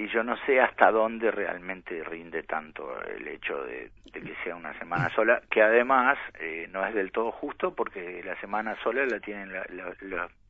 Y 0.00 0.08
yo 0.08 0.22
no 0.22 0.34
sé 0.46 0.58
hasta 0.58 0.90
dónde 0.90 1.30
realmente 1.30 2.02
rinde 2.02 2.42
tanto 2.44 2.98
el 3.04 3.28
hecho 3.28 3.62
de, 3.64 3.90
que 4.10 4.34
sea 4.42 4.56
una 4.56 4.72
semana 4.78 5.10
sola, 5.14 5.42
que 5.50 5.60
además 5.60 6.16
eh, 6.40 6.66
no 6.72 6.86
es 6.86 6.94
del 6.94 7.12
todo 7.12 7.30
justo 7.32 7.74
porque 7.74 8.22
la 8.24 8.34
semana 8.40 8.74
sola 8.82 9.04
la 9.04 9.20
tienen 9.20 9.50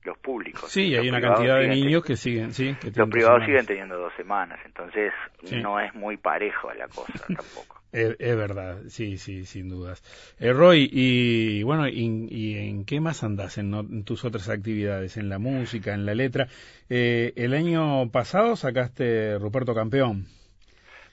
los 0.05 0.19
públicos. 0.19 0.71
Sí, 0.71 0.95
hay 0.95 1.09
una 1.09 1.21
cantidad 1.21 1.59
de 1.59 1.67
niños 1.67 2.05
que 2.05 2.15
siguen, 2.15 2.53
sí. 2.53 2.77
Que 2.81 2.93
los 2.95 3.11
privados 3.11 3.45
siguen 3.45 3.67
teniendo 3.67 3.99
dos 3.99 4.13
semanas, 4.17 4.61
entonces 4.65 5.13
no 5.51 5.81
es 5.81 5.93
muy 5.97 6.17
parejo 6.17 6.73
la 6.73 6.87
cosa 6.87 7.27
tampoco. 7.27 7.80
Es, 7.93 8.37
verdad, 8.37 8.79
sí, 8.89 9.19
sí, 9.19 9.45
sin 9.45 9.69
dudas. 9.69 10.03
Eh, 10.39 10.53
Roy, 10.53 10.89
y 10.93 11.63
bueno, 11.65 11.89
y, 11.89 12.57
en 12.57 12.85
qué 12.85 13.01
más 13.01 13.25
andas 13.25 13.59
en, 13.59 14.05
tus 14.05 14.25
otras 14.25 14.49
actividades? 14.49 15.17
¿En 15.17 15.29
la 15.29 15.39
música, 15.39 15.93
en 15.93 16.07
la 16.07 16.15
letra? 16.15 16.47
Eh, 16.89 17.33
el 17.37 17.55
año 17.55 18.09
pasado 18.11 18.55
sacaste 18.57 19.39
Ruperto 19.39 19.75
Campeón. 19.75 20.27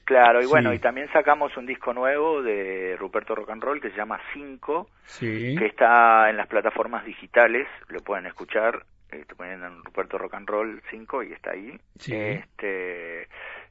Claro, 0.05 0.41
y 0.41 0.45
bueno, 0.45 0.73
y 0.73 0.79
también 0.79 1.11
sacamos 1.11 1.57
un 1.57 1.65
disco 1.65 1.93
nuevo 1.93 2.41
de 2.41 2.95
Ruperto 2.97 3.35
Rock 3.35 3.49
and 3.49 3.61
Roll 3.61 3.81
que 3.81 3.89
se 3.89 3.97
llama 3.97 4.21
Cinco, 4.33 4.89
que 5.19 5.65
está 5.65 6.29
en 6.29 6.37
las 6.37 6.47
plataformas 6.47 7.03
digitales, 7.03 7.67
lo 7.89 7.99
pueden 7.99 8.25
escuchar, 8.25 8.85
eh, 9.11 9.23
te 9.25 9.35
ponen 9.35 9.63
en 9.63 9.83
Ruperto 9.83 10.17
Rock 10.17 10.33
and 10.33 10.49
Roll 10.49 10.81
5 10.89 11.23
y 11.23 11.31
está 11.31 11.51
ahí. 11.51 11.79
Este, 11.95 13.27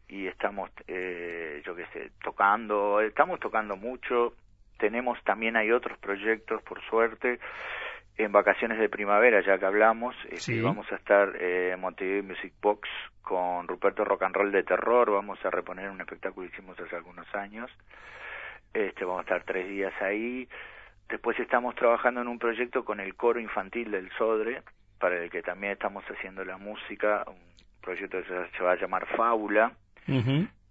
y 0.08 0.26
estamos, 0.26 0.70
eh, 0.86 1.62
yo 1.64 1.74
qué 1.74 1.86
sé, 1.92 2.12
tocando, 2.22 3.00
estamos 3.00 3.40
tocando 3.40 3.76
mucho, 3.76 4.34
tenemos 4.78 5.22
también 5.24 5.56
hay 5.56 5.72
otros 5.72 5.98
proyectos, 5.98 6.62
por 6.62 6.80
suerte, 6.82 7.40
en 8.16 8.32
vacaciones 8.32 8.78
de 8.78 8.88
primavera, 8.88 9.40
ya 9.42 9.58
que 9.58 9.66
hablamos, 9.66 10.14
este, 10.30 10.62
vamos 10.62 10.90
a 10.90 10.96
estar 10.96 11.36
eh, 11.36 11.72
en 11.72 11.80
Montevideo 11.80 12.22
Music 12.22 12.52
Box 12.62 12.88
con 13.20 13.68
Ruperto 13.68 14.04
Rock 14.04 14.22
and 14.22 14.34
Roll 14.34 14.52
de 14.52 14.62
Terror, 14.62 15.10
vamos 15.10 15.44
a 15.44 15.50
reponer 15.50 15.90
un 15.90 16.00
espectáculo 16.00 16.48
que 16.48 16.54
hicimos 16.54 16.78
hace 16.78 16.96
algunos 16.96 17.26
años, 17.34 17.70
este, 18.72 19.04
vamos 19.04 19.20
a 19.20 19.22
estar 19.22 19.42
tres 19.44 19.68
días 19.68 19.92
ahí, 20.00 20.48
después 21.08 21.38
estamos 21.40 21.74
trabajando 21.74 22.20
en 22.20 22.28
un 22.28 22.38
proyecto 22.38 22.84
con 22.84 23.00
el 23.00 23.14
coro 23.16 23.40
infantil 23.40 23.90
del 23.90 24.10
Sodre, 24.12 24.62
para 24.98 25.22
el 25.22 25.30
que 25.30 25.42
también 25.42 25.72
estamos 25.72 26.04
haciendo 26.04 26.44
la 26.44 26.56
música, 26.56 27.24
un 27.26 27.36
proyecto 27.82 28.22
que 28.22 28.56
se 28.56 28.62
va 28.62 28.72
a 28.72 28.76
llamar 28.76 29.06
Fábula, 29.14 29.72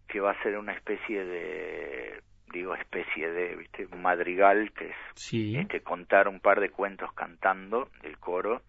que 0.07 0.19
va 0.19 0.31
a 0.31 0.43
ser 0.43 0.57
una 0.57 0.73
especie 0.73 1.25
de 1.25 2.21
digo 2.51 2.73
especie 2.75 3.29
de 3.31 3.55
viste 3.55 3.87
madrigal 3.97 4.71
que 4.71 4.89
es 4.89 5.33
este, 5.33 5.81
contar 5.81 6.27
un 6.27 6.39
par 6.39 6.61
de 6.61 6.69
cuentos 6.69 7.11
cantando 7.13 7.89
del 8.01 8.17
coro 8.17 8.61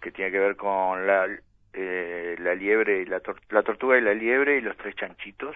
que 0.00 0.10
tiene 0.10 0.30
que 0.30 0.38
ver 0.38 0.56
con 0.56 1.06
la 1.06 1.26
eh, 1.72 2.34
la 2.38 2.54
liebre 2.54 3.02
y 3.02 3.06
la, 3.06 3.20
la 3.50 3.62
tortuga 3.62 3.96
y 3.96 4.00
la 4.00 4.14
liebre 4.14 4.58
y 4.58 4.60
los 4.60 4.76
tres 4.76 4.96
chanchitos 4.96 5.54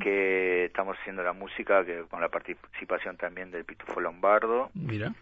que 0.00 0.66
estamos 0.66 0.96
haciendo 0.98 1.22
la 1.22 1.34
música 1.34 1.84
que 1.84 2.04
con 2.08 2.22
la 2.22 2.28
participación 2.28 3.18
también 3.18 3.50
del 3.50 3.64
pitufo 3.64 4.00
lombardo. 4.00 4.70
Mira. 4.72 5.12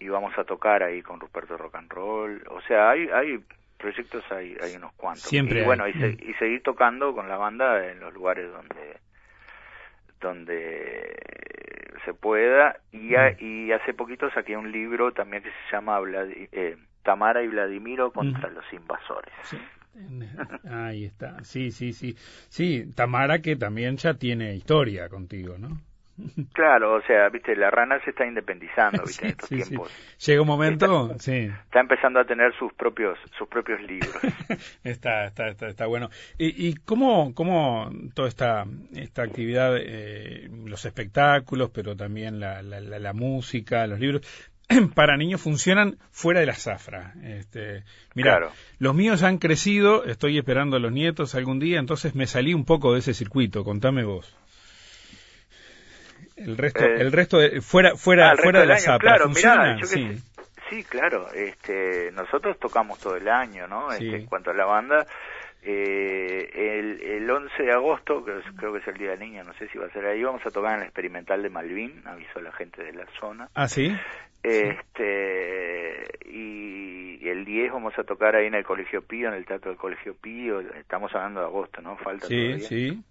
Y 0.00 0.08
vamos 0.08 0.36
a 0.38 0.44
tocar 0.44 0.82
ahí 0.82 1.02
con 1.02 1.20
Ruperto 1.20 1.56
Rock 1.56 1.76
and 1.76 1.92
Roll. 1.92 2.42
O 2.50 2.60
sea 2.62 2.90
hay 2.90 3.08
hay 3.10 3.44
proyectos 3.80 4.24
hay, 4.30 4.56
hay 4.62 4.76
unos 4.76 4.92
cuantos. 4.92 5.24
Siempre. 5.24 5.62
Y 5.62 5.64
bueno, 5.64 5.88
y, 5.88 5.92
y, 5.92 6.34
seguir 6.34 6.62
tocando 6.62 7.14
con 7.14 7.28
la 7.28 7.36
banda 7.36 7.90
en 7.90 8.00
los 8.00 8.12
lugares 8.14 8.50
donde 8.52 9.00
donde 10.20 11.16
se 12.04 12.14
pueda 12.14 12.76
y, 12.92 13.14
y 13.44 13.72
hace 13.72 13.94
poquito 13.94 14.30
saqué 14.30 14.56
un 14.56 14.70
libro 14.70 15.12
también 15.12 15.42
que 15.42 15.48
se 15.48 15.72
llama 15.76 15.98
eh, 16.52 16.76
Tamara 17.02 17.42
y 17.42 17.48
Vladimiro 17.48 18.12
contra 18.12 18.50
los 18.50 18.64
invasores. 18.72 19.32
Ahí 20.70 21.06
está, 21.06 21.42
sí, 21.42 21.70
sí, 21.70 21.92
sí. 21.92 22.14
Sí, 22.48 22.92
Tamara 22.94 23.40
que 23.40 23.56
también 23.56 23.96
ya 23.96 24.14
tiene 24.14 24.54
historia 24.54 25.08
contigo, 25.08 25.56
¿no? 25.58 25.80
Claro, 26.52 26.94
o 26.94 27.02
sea, 27.02 27.28
viste, 27.28 27.54
la 27.56 27.70
rana 27.70 28.00
se 28.04 28.10
está 28.10 28.26
independizando, 28.26 29.02
viste, 29.04 29.26
en 29.26 29.30
estos 29.32 29.48
tiempos. 29.48 29.90
Llega 30.26 30.40
un 30.42 30.46
momento, 30.46 31.18
sí. 31.18 31.50
Está 31.64 31.80
empezando 31.80 32.20
a 32.20 32.24
tener 32.24 32.54
sus 32.58 32.72
propios, 32.74 33.18
sus 33.36 33.48
propios 33.48 33.80
libros. 33.82 34.16
está, 34.84 35.26
está, 35.26 35.48
está, 35.48 35.86
bueno. 35.86 36.08
¿Y, 36.38 36.68
y 36.68 36.74
cómo, 36.74 37.34
cómo 37.34 37.90
toda 38.14 38.28
esta, 38.28 38.64
esta 38.94 39.22
actividad, 39.22 39.76
eh, 39.76 40.48
los 40.66 40.84
espectáculos, 40.84 41.70
pero 41.70 41.96
también 41.96 42.40
la, 42.40 42.62
la, 42.62 42.80
la, 42.80 43.12
música, 43.12 43.86
los 43.86 44.00
libros, 44.00 44.22
para 44.94 45.16
niños 45.16 45.40
funcionan 45.40 45.98
fuera 46.10 46.40
de 46.40 46.46
la 46.46 46.54
zafra. 46.54 47.14
Este, 47.22 47.84
mira, 48.14 48.50
los 48.78 48.94
míos 48.94 49.22
han 49.22 49.38
crecido, 49.38 50.04
estoy 50.04 50.38
esperando 50.38 50.76
a 50.76 50.80
los 50.80 50.92
nietos 50.92 51.34
algún 51.34 51.58
día, 51.58 51.78
entonces 51.78 52.14
me 52.14 52.26
salí 52.26 52.54
un 52.54 52.64
poco 52.64 52.92
de 52.92 53.00
ese 53.00 53.14
circuito. 53.14 53.64
Contame 53.64 54.04
vos. 54.04 54.36
El 56.44 56.56
resto, 56.56 56.84
eh, 56.84 56.96
el 57.00 57.12
resto 57.12 57.38
de, 57.38 57.60
fuera, 57.60 57.96
fuera, 57.96 58.30
ah, 58.30 58.36
fuera 58.36 58.60
de 58.60 58.66
la 58.66 58.78
zapa, 58.78 58.98
claro, 58.98 59.24
¿funciona? 59.24 59.78
sí. 59.82 60.16
sí, 60.70 60.84
claro. 60.84 61.30
Este, 61.32 62.10
nosotros 62.12 62.58
tocamos 62.58 62.98
todo 62.98 63.16
el 63.16 63.28
año, 63.28 63.68
¿no? 63.68 63.92
Este, 63.92 64.16
en 64.16 64.26
cuanto 64.26 64.50
a 64.50 64.54
la 64.54 64.64
banda, 64.64 65.06
eh, 65.62 66.50
el, 66.54 67.02
el 67.02 67.30
11 67.30 67.62
de 67.62 67.72
agosto, 67.72 68.24
que 68.24 68.32
creo 68.56 68.72
que 68.72 68.78
es 68.78 68.88
el 68.88 68.96
Día 68.96 69.10
del 69.10 69.20
Niño, 69.20 69.44
no 69.44 69.52
sé 69.54 69.68
si 69.68 69.76
va 69.76 69.86
a 69.86 69.92
ser 69.92 70.06
ahí, 70.06 70.22
vamos 70.22 70.44
a 70.46 70.50
tocar 70.50 70.72
en 70.74 70.80
la 70.80 70.86
experimental 70.86 71.42
de 71.42 71.50
Malvin, 71.50 72.02
avisó 72.06 72.40
la 72.40 72.52
gente 72.52 72.82
de 72.82 72.94
la 72.94 73.06
zona. 73.20 73.48
Ah, 73.54 73.68
sí. 73.68 73.94
Este, 74.42 76.06
y, 76.24 77.18
y, 77.20 77.28
el 77.28 77.44
10 77.44 77.72
vamos 77.72 77.92
a 77.98 78.04
tocar 78.04 78.36
ahí 78.36 78.46
en 78.46 78.54
el 78.54 78.64
Colegio 78.64 79.02
Pío, 79.02 79.28
en 79.28 79.34
el 79.34 79.44
Teatro 79.44 79.70
del 79.70 79.78
Colegio 79.78 80.14
Pío, 80.14 80.60
estamos 80.60 81.14
hablando 81.14 81.40
de 81.40 81.46
agosto, 81.46 81.82
¿no? 81.82 81.98
Falta 81.98 82.26
sí, 82.26 82.34
todavía. 82.36 82.66
Sí, 82.66 83.02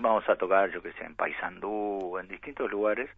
vamos 0.00 0.28
a 0.28 0.36
tocar, 0.36 0.70
yo 0.70 0.82
que 0.82 0.92
sé, 0.92 1.04
en 1.04 1.14
Paysandú, 1.14 2.18
en 2.18 2.28
distintos 2.28 2.70
lugares. 2.70 3.08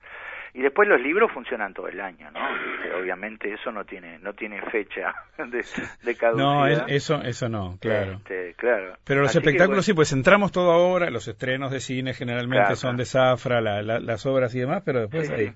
Y 0.53 0.63
después 0.63 0.89
los 0.89 1.01
libros 1.01 1.31
funcionan 1.33 1.73
todo 1.73 1.87
el 1.87 2.01
año, 2.01 2.29
¿no? 2.33 2.41
Este, 2.41 2.93
obviamente 2.95 3.53
eso 3.53 3.71
no 3.71 3.85
tiene 3.85 4.19
no 4.19 4.33
tiene 4.33 4.61
fecha 4.63 5.15
de, 5.39 5.65
de 6.03 6.17
caducidad. 6.17 6.37
No, 6.37 6.67
eso 6.67 7.23
eso 7.23 7.49
no, 7.49 7.79
claro. 7.81 8.15
Este, 8.15 8.55
claro. 8.55 8.95
Pero 9.05 9.23
los 9.23 9.35
espectáculos 9.35 9.85
sí, 9.85 9.95
pues 9.95 10.13
entramos 10.13 10.51
todo 10.51 10.73
ahora, 10.73 11.09
los 11.11 11.29
estrenos 11.29 11.71
de 11.71 11.79
cine 11.79 12.15
generalmente 12.15 12.75
son 12.75 12.97
de 12.97 13.05
Zafra, 13.05 13.61
las 13.61 14.27
obras 14.27 14.55
y 14.55 14.61
demás, 14.61 14.83
pero 14.85 15.03
después 15.03 15.29
sí, 15.29 15.33
ahí... 15.33 15.55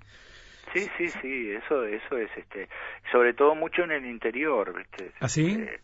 Sí, 0.73 0.89
sí, 0.97 1.09
sí, 1.21 1.51
eso 1.53 1.85
eso 1.85 2.19
es 2.19 2.31
este, 2.37 2.69
sobre 3.11 3.33
todo 3.33 3.55
mucho 3.55 3.83
en 3.83 3.93
el 3.93 4.07
interior, 4.07 4.77
¿viste? 4.77 5.13
¿Ah, 5.21 5.29
sí? 5.29 5.57
Este, 5.59 5.81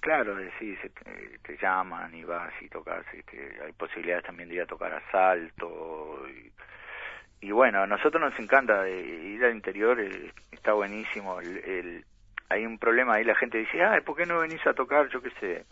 Claro, 0.00 0.36
sí, 0.58 0.76
se, 0.76 0.90
te 0.90 1.56
llaman 1.60 2.14
y 2.14 2.22
vas 2.24 2.52
y 2.60 2.68
tocas, 2.68 3.04
este, 3.12 3.58
hay 3.64 3.72
posibilidades 3.72 4.24
también 4.24 4.48
de 4.48 4.56
ir 4.56 4.62
a 4.62 4.66
tocar 4.66 4.92
asalto 4.92 6.24
y, 6.28 7.46
y 7.46 7.50
bueno, 7.50 7.82
a 7.82 7.86
nosotros 7.86 8.20
nos 8.20 8.38
encanta 8.38 8.88
ir 8.88 9.44
al 9.44 9.54
interior, 9.54 10.00
eh, 10.00 10.32
está 10.52 10.72
buenísimo, 10.72 11.40
el, 11.40 12.04
hay 12.48 12.64
un 12.64 12.78
problema 12.78 13.14
ahí, 13.14 13.24
la 13.24 13.34
gente 13.34 13.58
dice, 13.58 13.82
ah, 13.82 14.00
¿por 14.04 14.16
qué 14.16 14.24
no 14.24 14.38
venís 14.38 14.64
a 14.66 14.72
tocar, 14.72 15.08
yo 15.08 15.20
qué 15.20 15.30
sé, 15.40 15.64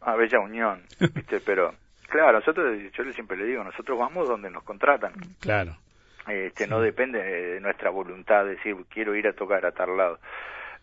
a 0.00 0.14
Bella 0.14 0.38
Unión? 0.38 0.82
¿viste? 1.14 1.40
Pero, 1.40 1.74
claro, 2.08 2.38
nosotros, 2.38 2.78
yo 2.92 3.12
siempre 3.12 3.36
le 3.36 3.44
digo, 3.44 3.64
nosotros 3.64 3.98
vamos 3.98 4.28
donde 4.28 4.50
nos 4.50 4.62
contratan. 4.62 5.12
Claro. 5.40 5.76
Este, 6.28 6.66
No 6.66 6.80
depende 6.80 7.22
de 7.22 7.60
nuestra 7.60 7.90
voluntad 7.90 8.44
de 8.44 8.56
decir, 8.56 8.76
quiero 8.88 9.14
ir 9.14 9.28
a 9.28 9.32
tocar 9.32 9.64
a 9.66 9.72
tal 9.72 9.96
lado 9.96 10.18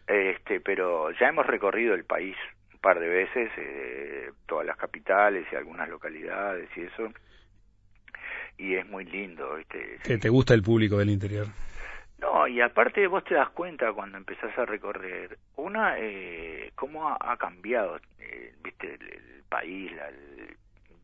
Este, 0.08 0.60
pero 0.60 1.12
ya 1.12 1.30
hemos 1.30 1.46
recorrido 1.46 1.94
el 1.94 2.04
país 2.04 2.36
un 2.74 2.80
par 2.80 3.00
de 3.00 3.08
veces, 3.08 3.52
eh, 3.58 4.32
todas 4.46 4.66
las 4.66 4.78
capitales 4.78 5.46
y 5.52 5.56
algunas 5.56 5.88
localidades 5.90 6.70
y 6.76 6.82
eso. 6.82 7.12
Y 8.58 8.76
es 8.76 8.86
muy 8.88 9.06
lindo, 9.06 9.56
¿viste? 9.56 10.00
¿Que 10.04 10.18
te 10.18 10.30
gusta 10.30 10.54
el 10.54 10.62
público 10.62 10.98
del 10.98 11.10
interior? 11.10 11.48
No, 12.24 12.48
y 12.48 12.62
aparte 12.62 13.06
vos 13.08 13.24
te 13.26 13.36
das 13.36 13.50
cuenta 13.50 13.92
cuando 13.92 14.18
empezás 14.18 14.58
a 14.58 14.66
recorrer, 14.66 15.38
una, 15.58 15.96
eh, 15.98 16.72
cómo 16.76 17.10
ha, 17.10 17.38
cambiado, 17.38 18.00
eh, 18.20 18.54
viste, 18.64 18.94
el, 18.94 19.44
país, 19.50 19.92
la, 19.92 20.10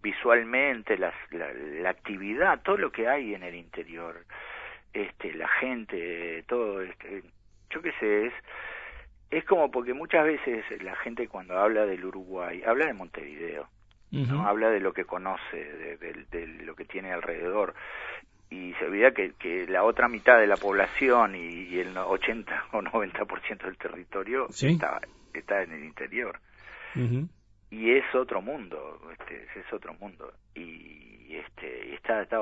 visualmente, 0.02 0.98
la, 0.98 1.14
la, 1.32 1.90
actividad, 1.90 2.62
todo 2.62 2.78
lo 2.78 2.92
que 2.92 3.08
hay 3.08 3.34
en 3.36 3.44
el 3.44 3.56
interior, 3.56 4.24
este, 4.94 5.34
la 5.34 5.48
gente, 5.48 6.44
todo, 6.48 6.82
este, 6.82 7.24
yo 7.70 7.82
qué 7.82 7.92
sé, 8.00 8.28
es, 8.28 8.34
es 9.30 9.46
como 9.46 9.70
porque 9.70 9.94
muchas 9.94 10.26
veces 10.26 10.66
la 10.82 10.96
gente 10.98 11.28
cuando 11.28 11.58
habla 11.58 11.86
del 11.86 12.06
Uruguay, 12.06 12.64
habla 12.66 12.88
de 12.88 12.94
Montevideo, 12.94 13.68
¿no? 14.12 14.48
habla 14.48 14.70
de 14.70 14.80
lo 14.80 14.92
que 14.92 15.06
conoce, 15.06 15.58
de, 15.58 15.98
de, 16.32 16.48
lo 16.66 16.76
que 16.76 16.86
tiene 16.86 17.12
alrededor, 17.12 17.76
y 18.50 18.74
se 18.74 18.86
olvida 18.86 19.12
que, 19.12 19.34
que 19.38 19.68
la 19.68 19.84
otra 19.84 20.08
mitad 20.08 20.40
de 20.40 20.48
la 20.48 20.58
población 20.58 21.36
y, 21.36 21.78
el 21.78 21.96
80 21.96 22.66
o 22.72 22.82
90% 22.82 23.64
del 23.64 23.78
territorio 23.78 24.48
está, 24.50 25.00
está 25.34 25.62
en 25.62 25.74
el 25.74 25.84
interior. 25.84 26.40
Y 27.72 27.92
es 27.92 28.04
otro 28.16 28.42
mundo, 28.42 29.00
este, 29.12 29.44
es 29.60 29.72
otro 29.72 29.94
mundo. 29.94 30.34
Y 30.56 31.36
este 31.36 31.94
está, 31.94 32.24
está, 32.24 32.42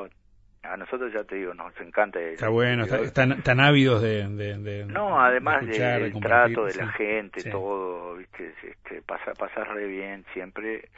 a 0.72 0.78
nosotros 0.78 1.12
ya 1.14 1.24
te 1.24 1.36
digo, 1.36 1.54
nos 1.54 1.80
encanta. 1.80 2.20
Está 2.20 2.50
bueno, 2.50 2.84
están, 2.86 3.42
tan 3.42 3.60
ávidos 3.60 4.02
de, 4.02 4.28
de, 4.28 4.86
No, 4.86 5.20
además 5.20 5.66
del 5.66 6.14
trato 6.20 6.66
de 6.66 6.76
la 6.76 6.88
gente, 6.94 7.50
todo, 7.50 8.16
viste, 8.16 8.54
este, 8.64 9.02
pasa, 9.02 9.34
pasa 9.34 9.64
re 9.64 9.88
bien 9.88 10.26
siempre. 10.34 10.90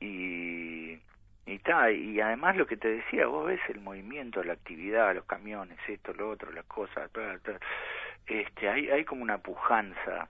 Y, 0.00 0.98
y, 1.46 1.58
ta, 1.58 1.90
y 1.90 2.20
además 2.20 2.56
lo 2.56 2.66
que 2.66 2.76
te 2.76 2.88
decía, 2.88 3.26
vos 3.26 3.46
ves 3.46 3.60
el 3.68 3.80
movimiento, 3.80 4.42
la 4.42 4.54
actividad, 4.54 5.14
los 5.14 5.24
camiones, 5.24 5.78
esto, 5.88 6.12
lo 6.14 6.30
otro, 6.30 6.50
las 6.52 6.64
cosas, 6.64 7.10
este, 8.26 8.68
hay, 8.68 8.88
hay 8.90 9.04
como 9.04 9.22
una 9.22 9.38
pujanza 9.38 10.28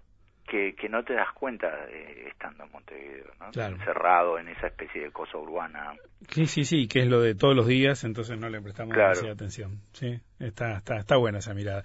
que, 0.52 0.74
que 0.74 0.86
no 0.86 1.02
te 1.02 1.14
das 1.14 1.32
cuenta 1.32 1.66
de, 1.86 2.28
estando 2.28 2.64
en 2.64 2.72
Montevideo, 2.72 3.32
¿no? 3.40 3.62
Encerrado 3.62 4.38
en 4.38 4.48
esa 4.48 4.66
especie 4.66 5.04
de 5.04 5.10
cosa 5.10 5.38
urbana. 5.38 5.94
Sí, 6.28 6.44
sí, 6.44 6.64
sí, 6.64 6.86
que 6.88 7.00
es 7.00 7.06
lo 7.06 7.22
de 7.22 7.34
todos 7.34 7.56
los 7.56 7.66
días, 7.66 8.04
entonces 8.04 8.38
no 8.38 8.50
le 8.50 8.60
prestamos 8.60 8.94
demasiada 8.94 9.32
atención. 9.32 9.80
Sí, 9.94 10.20
está, 10.42 10.78
está, 10.78 10.98
está 10.98 11.16
buena 11.16 11.38
esa 11.38 11.54
mirada. 11.54 11.84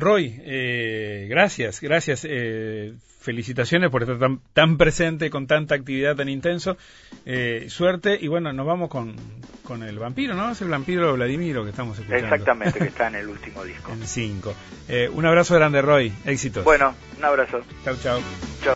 Roy, 0.00 0.40
eh, 0.44 1.26
gracias, 1.28 1.80
gracias. 1.80 2.26
Eh, 2.28 2.94
felicitaciones 3.20 3.90
por 3.90 4.02
estar 4.02 4.18
tan, 4.18 4.40
tan, 4.54 4.78
presente 4.78 5.28
con 5.28 5.46
tanta 5.46 5.74
actividad 5.74 6.16
tan 6.16 6.28
intenso. 6.28 6.76
Eh, 7.26 7.66
suerte 7.68 8.18
y 8.18 8.28
bueno, 8.28 8.52
nos 8.52 8.66
vamos 8.66 8.88
con, 8.88 9.14
con 9.62 9.82
el 9.82 9.98
vampiro, 9.98 10.34
¿no? 10.34 10.52
Es 10.52 10.62
el 10.62 10.68
vampiro 10.68 11.12
Vladimiro 11.14 11.64
que 11.64 11.70
estamos 11.70 11.98
escuchando. 11.98 12.26
Exactamente, 12.26 12.78
que 12.78 12.86
está 12.86 13.08
en 13.08 13.16
el 13.16 13.28
último 13.28 13.62
disco. 13.62 13.92
en 13.92 14.06
5. 14.06 14.54
un 15.12 15.26
abrazo 15.26 15.54
grande, 15.54 15.82
Roy. 15.82 16.12
Éxitos. 16.24 16.64
Bueno, 16.64 16.94
un 17.18 17.24
abrazo. 17.24 17.60
Chau, 17.84 17.96
chau. 18.02 18.20
Chau. 18.64 18.68